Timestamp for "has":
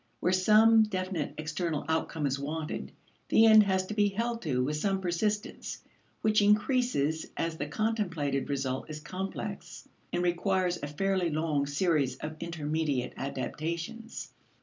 3.61-3.85